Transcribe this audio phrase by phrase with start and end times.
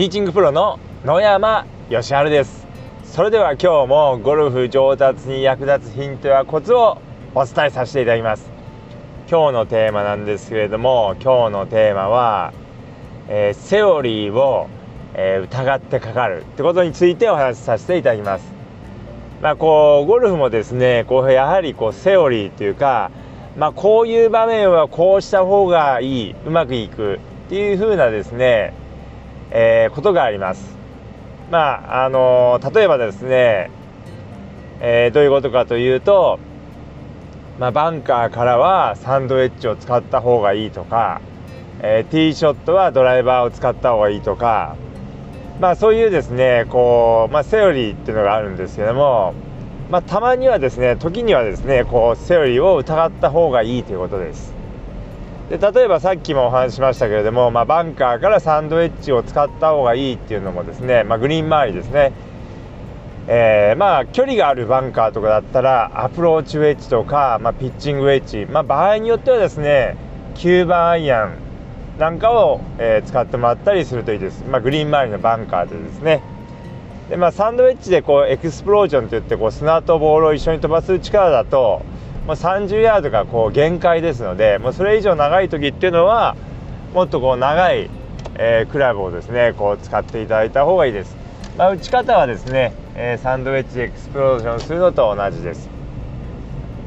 [0.00, 2.66] ティーチングプロの野山義晴です。
[3.04, 6.96] それでは今日もゴルフ上達に役立つヒントやコツを
[7.34, 8.50] お伝えさせていただきます。
[9.30, 12.54] 今日のテーマなんですけれども今日のテーマは、
[13.28, 14.70] えー、セオリーを、
[15.12, 18.50] えー、疑ってかかるってことについてお話しさせていただきます。
[19.42, 23.10] まあこうゴルフもですねこうやはりこうセオリーというか
[23.54, 27.18] まあこういう場面はこうした方がいいうまくいくっ
[27.50, 28.79] ていう風なですね
[29.50, 30.76] えー、ことがあります。
[31.50, 33.70] まああの例えばですね、
[34.80, 36.38] えー、どういうことかというと、
[37.58, 41.20] まあ、バンカーからはサンドウェッジを使った方がいいとか、
[41.82, 44.76] えー、ティーショットはドライバーを使った方がいいとか、
[45.60, 49.34] まあ、そういうですねこう、まあ、セオリーっていうのがあるんですけども、
[49.90, 54.59] まあ、たまにはですね時にはですねこうセオリーを疑った方がいいということです。
[55.50, 62.12] で例えばさっきもお話ししましたけれども、まあ、バンカーからサンドウェッジを使った方がいいっていうのもですね、まあ、グリーン周りですね、
[63.26, 69.96] えー、まあ距離があるバンカーとかだったらアプローチウェッジとか、まあ、ピッチングウェッジ、まあ、場合によってはですね
[70.36, 71.34] 9番アイアン
[71.98, 76.22] なんかを、えー、使ってもらったりするといいです、まあ、グリーン周りのバンカーでですね。
[77.10, 81.82] で、まあ、サンドウェッジでこうエクスプロージョンといってこう砂とボールを一緒に飛ばす力だと
[82.30, 86.36] もう30ヤードがこう限界ですのでもうそれ以上長い時っていうのは
[86.94, 87.90] もっとこう長い、
[88.36, 91.16] えー、クラブをですねこう使っていただいた方がいいです、
[91.58, 95.68] まあ、打ち方はですね、えー、サンドウェッジエクスプロージョンするのと同じです。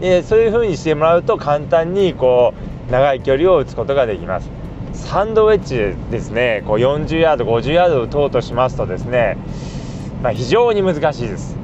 [0.00, 2.52] でそういう風にしてもらうと簡単にこ
[2.88, 4.50] う長い距離を打つことができます。
[4.92, 9.36] サンドウェッジですねこう40ヤード50ヤード打とうとしますとですね、
[10.20, 11.56] まあ、非常に難しいです。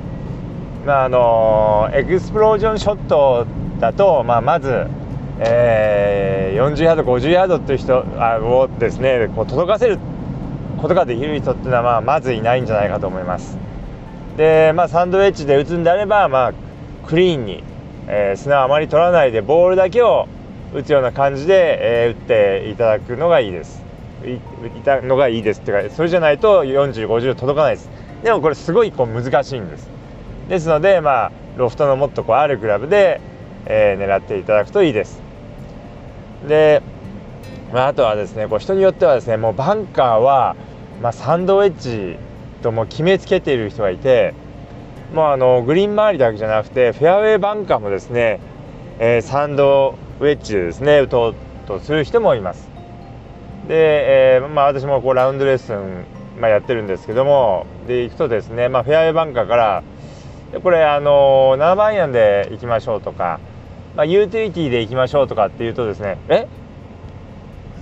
[0.87, 3.47] まああのエクスプロージョンショット
[3.81, 4.87] だと、まあ、まず、
[5.39, 9.99] えー、40ヤード50ヤードっていう人をですねこう届かせる
[10.81, 13.57] ことができる人っていうのは、まあ、まずいないんじゃないかと思います。
[14.37, 16.53] で、まあ、サンドウェッジで打つんであれば、まあ、
[17.07, 17.63] クリーンに、
[18.07, 20.29] えー、砂をあまり取らないでボールだけを
[20.75, 23.83] 打つような感じで、えー、打っていただくのがいいです。
[24.25, 27.91] いたのがいいですっていうかそれじゃないと4050届かないです。
[28.23, 29.91] でもこれすごいこう難しいんです。
[30.49, 33.21] ですのでまあロフトのもっとこうあるクラブで、
[33.67, 35.21] えー、狙っていただくといいです。
[36.49, 36.83] で、
[37.73, 40.57] まあ、あとはですねこう人によってはですねもうバンカーは、
[41.03, 42.19] まあ、サンドウェッジ
[42.63, 44.35] とも決めつけている人がいて
[45.13, 48.41] もうあのグリーン周りだけじゃなくてフェアウェイバンカーもですね、
[48.99, 51.35] えー、サンドウェッジでですね打とう
[51.67, 52.69] とする人もいます。
[53.69, 56.05] で、えー、まあ、私もこうラウンドレッスン、
[56.39, 59.83] まあ、やってるんですけどもで行くとですね、まあ、フェアウェイバンカーから
[60.63, 63.41] これあの7番アイアンで行きましょうとか
[63.97, 66.49] まあ、ユーティリティで行きましょうとかっていうとですねえ？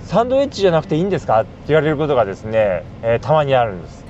[0.03, 1.41] サンドウェッジじゃなくていいんですか？
[1.41, 4.05] って言われることがですね、えー、たまにあるんです。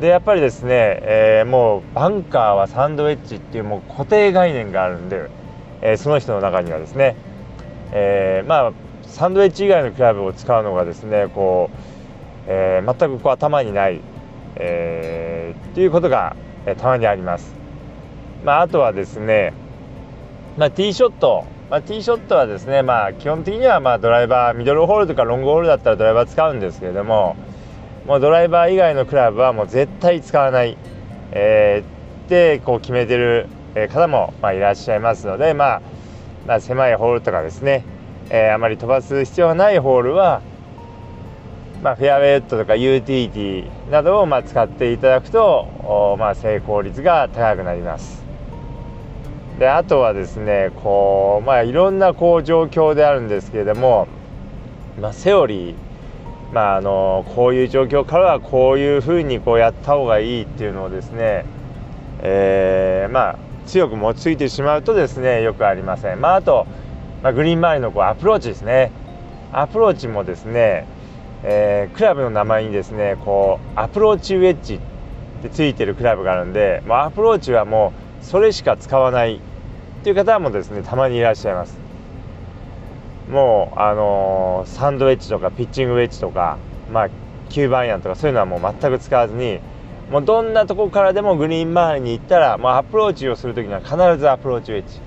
[0.00, 0.70] でやっぱりですね、
[1.02, 5.28] えー、もうバンカーはサンドウェッジっていうもう固定概念があるんで、
[5.80, 7.14] えー、その人の中にはですね、
[7.92, 8.72] えまあ
[9.04, 11.76] サンドウェッジ以外のクラブを使うのがですねこう、
[12.48, 14.00] え全くこう頭にない、
[14.56, 16.34] えっていうことが、
[16.66, 17.54] えたまにあります。
[18.44, 19.52] まあ、あとはですね
[20.58, 27.36] まあ、ティーショット、まあ、ティーショットはですね、まあ、基本的にはまドライバーミドルホールとかロングホールだったらドライバー使うんですけれども
[28.06, 30.76] もうドライバー以外のクラブはもう絶対使わない、
[31.30, 35.82] えー、ってこう決めてる方もまいらっしゃいますので、まあ、
[36.46, 37.86] まあ狭いホールとかですね、
[38.28, 40.42] えー、あまり飛ばす必要がないホールは、
[41.82, 48.21] まあ、フェアウェイウッドとかユーティリティなどをま使っていただくと、ま、成功率が高くなります。
[49.62, 54.08] であとはですねこうまあいろんなこう状況であるんですけれども、
[55.00, 55.74] まあ、セオリー
[56.52, 61.46] まあ、あのこういう状況からはこういうふうにこうやった方がいいっていうのをですね、
[62.20, 66.20] えー、まあ強く持ちついてしまうとですねよくありません。
[66.20, 66.66] まあ、あと、
[67.22, 68.90] まあ、グリーン周りのこうアプローチですね
[69.52, 70.86] アプローチもですね、
[71.44, 74.80] えー、クラブの名前にですねこうアプローチウェッジっ
[75.42, 79.40] てついてるクラブがあるんで、まあ、アプローチはもうそれしか使わない
[80.02, 81.78] っていう方もですねたまにいらっしゃいます。
[83.30, 86.58] もうあのー、サンドウェッジとかピッチングウェッジとか
[86.90, 87.08] まあ
[87.50, 89.60] 9番アイアンとかそういうのはもう全く使わずに
[90.10, 95.00] もうどんなとこからでもグリーン周りに行ったら、まあ、アプローチをする時には必ずアプローチウェッジ、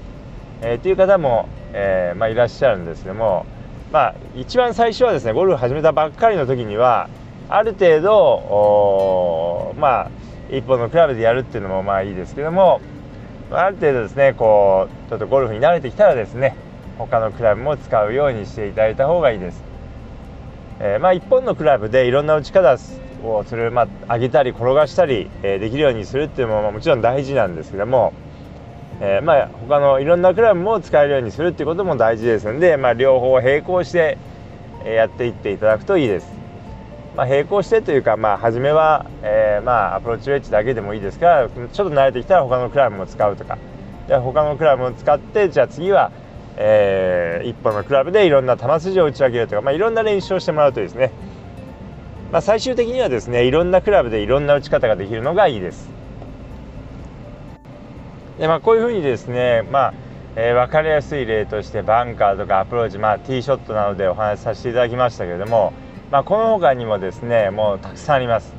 [0.62, 3.45] えー、っていう方も、えー、まあ、いらっしゃるんですけども
[3.91, 7.09] まあ一番最初はですねゴルフ始めたばっかりの時には
[7.50, 10.12] ある程度まあ
[10.50, 12.80] 一本のクラブでやるっていうのもまあいいですけども
[13.51, 16.56] ある程度ですねこうちょっとゴルフに慣れてきたらですね
[16.97, 19.62] 他のクラブも使うようにしていただいた方がいいです、
[20.80, 22.77] えー、まあ1本のクラブでいろんな打ち方
[23.24, 28.13] をする、まあ、上げたり転がしたり、えー、できるようにするっていうのももちろん大事なんですけども、
[29.01, 34.18] えー、まあ他のいろんなクラブも使えるようにするっていうことも大事ですので、まあ、両方並行して
[34.86, 36.35] やっていっていただくといいです。
[37.15, 43.57] まあ、並行してというか、まあ、初めは、えー、まあ、アプローチウェッジだけでもいいですからちょっと慣れてきたら他のクラブも使うとか
[44.07, 46.12] で他のクラブも使ってじゃあ次は、
[46.57, 51.12] えー、一本のクラブでいろんな球筋を打ち分けるとか、まあ、いろんな練習をしてもらうとですね、
[52.31, 55.89] まあ、最終的にはですねいろんなクラブでいろんな打ち方ができるのがいいです。
[58.38, 59.94] でまあ、こういうふうにですね、まあ
[60.35, 65.71] えー、分かりやすい例としてバンカーとかアプローチ、まあ、ティーショットなどでお話しさせていただきましたけれども、
[66.15, 68.53] まあ、この他にもですねもうたくさんあります。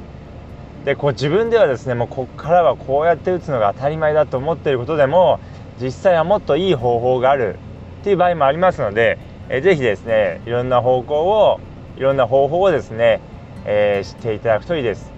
[0.85, 5.41] でこう自分ではですねもうここからはこうやって打つのが当たり前だと思っていることでも
[5.81, 7.59] 実際はもっといい方法がある
[8.03, 9.17] っていう場合もありますので、
[9.49, 11.59] えー、ぜひですねいろんな方向を
[11.97, 13.23] いろんな方法をですね、
[13.65, 15.11] えー、知っていただくといいです。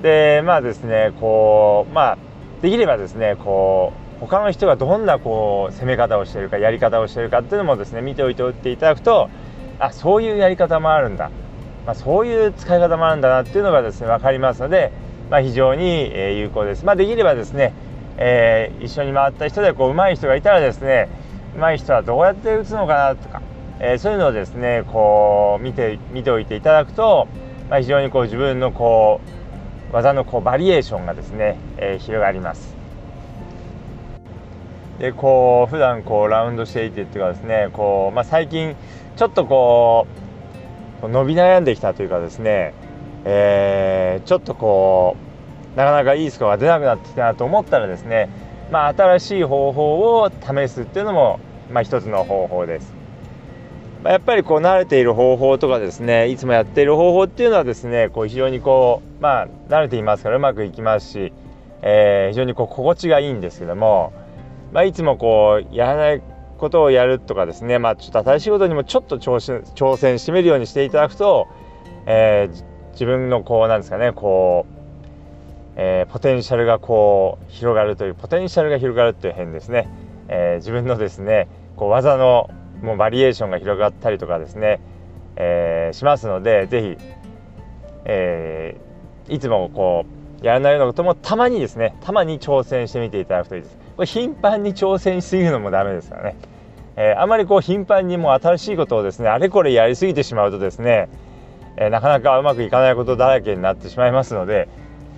[0.00, 2.18] でまあですねこうまあ
[2.62, 9.28] できればですねこう他の人がどんなこう攻め方をしているかやり方をしているかっていうのもですね見ておいておいていただくと
[9.80, 11.30] あそういうやり方もあるんだ、
[11.88, 14.92] まあ、そういう使い方もあるんだなっていうのがですね分かりますので、
[15.30, 16.84] まあ、非常に有効です。
[16.84, 17.72] まあ、できればですね、
[18.18, 21.08] えー、一緒に回った人でこう上手い人がいたらですね
[21.56, 23.40] 上手い人はどうやって打つのかなとか、
[23.80, 27.26] えー、そういうのをですねこう見て見ておいていただくと、
[27.70, 29.22] まあ、非常にこう自分のこ
[29.90, 32.76] う技のこうバリエーションがですね、えー、広がります。
[34.98, 38.76] でこう普段こうラウンドしていてっていうかですねこう、まあ、最近
[39.16, 40.27] ちょっとこう
[41.02, 42.74] 伸び悩んできたというかですね、
[43.24, 45.16] えー、ちょっとこ
[45.74, 48.28] うなかなかいいスコアが出なくなってきたなと思ったらですね、
[48.72, 51.38] まあ、新しい方法を試すっていうのも、
[51.70, 52.92] まあ、一つの方法です。
[54.02, 61.32] まあ、やっぱりこう慣れている方法とかですねいつもやっている方法っていうのはですねこう非常にこうまあ慣れていますからうまくいきますし、
[61.82, 64.12] えー、非常にこう心地がいいんですけども、
[64.72, 66.22] まあ、いつもこうやらない
[66.58, 67.78] ことをやるとかですね。
[67.78, 71.48] まあちょっと新しいことにもちょっと挑戦挑戦してみるようにしていただくと、
[72.06, 74.78] えー、自分のこうなんですかねこう
[75.80, 79.88] えー、ポテンシャルがこう広がるというポテンシャルが広がるという変ですね、
[80.26, 81.46] えー、自分のですね
[81.76, 82.50] こう技の
[82.82, 84.80] もうバリエーションが広がったりとかですね、
[85.36, 86.96] えー、しますので是非、
[88.06, 90.04] えー、いつもこ
[90.42, 93.78] うやらないようなこともたまにですねたまに挑戦してみていただくといいです。
[93.98, 96.36] これ頻繁に挑戦しすぎるのもダメですからね、
[96.94, 101.08] えー、あまりこう頻繁にもう新しいことをですねあれこれやりすぎてしまうとですね、
[101.76, 104.68] えなかなかうまくいかないことだらけになってしまいますので、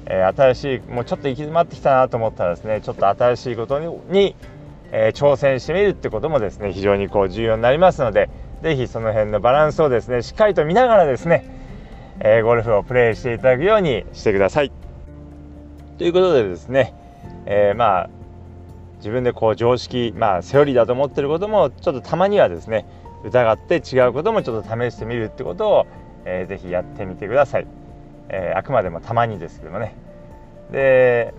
[0.06, 4.34] え新しいもうちょっと行き詰まってきたなと思ったらですねちょっと新しいことに
[4.92, 8.30] え、挑戦してみるってこともですね非常にこう重要になりますので
[8.62, 11.44] 是非その辺のバランスをですねしっかりと見ながらですね、
[12.20, 14.72] え、ゴルフをプレーしていただくようにしてください。
[15.98, 16.94] ということでですね、
[17.44, 18.19] えー、まあ
[19.00, 22.86] 自分でこう常識まあセオリーだと思ってることもちょっとたまにはですね
[23.24, 25.86] 疑って違うこともちょっと試してみるってことを、
[26.24, 27.66] えー、ぜひやってみてください、
[28.28, 29.94] えー、あくまでもたまにですけどもね
[30.70, 31.34] で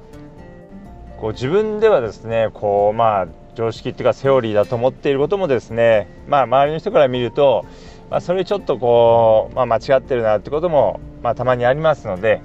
[1.20, 7.66] こう自分ではですねこうまあ常識っていうかセオリーだと思っていることもですねまあ周りの人から見ると、
[8.10, 12.42] まあ、それちょっとこう、まあ、間違ってるなってことも、まあ、たまにありますので、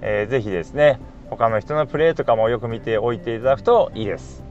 [0.00, 1.00] えー、ぜひですね
[1.30, 4.49] 他の人のプレーとかもよく見ておいていただくといいです。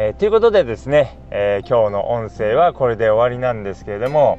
[0.00, 4.38] えー、ということでですね、えー、今日の音声はこれで終わりなんですけれども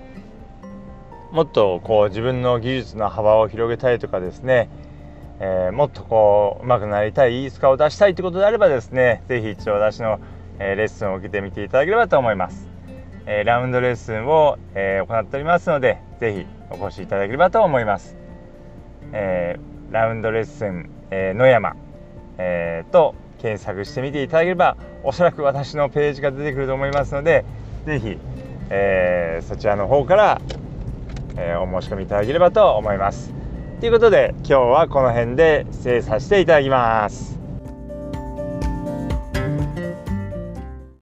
[1.34, 4.70] もっとこう自分の技術の幅を広げたいとかですね、
[5.42, 10.22] えー、もっとこう上手くなりたいいいスカを出したいということであればですね是非一度私の
[10.60, 12.70] えレッスンを受けてみていただければと思います、
[13.26, 18.16] えラウンドレッスンを、え行っておりますので是非お越しいただければと思います、
[19.12, 19.58] え
[19.92, 21.76] ラウンドレッスン、え野山、
[22.38, 27.46] えーと検索してみていただければおそらく私のページが出てくると思いますので
[27.86, 28.18] 是非、
[28.70, 30.42] えー、そちらの方から、
[31.38, 33.34] えー、お申し込みいただければと思います。
[33.80, 37.39] ということで今日はこの辺で失礼させていただきます。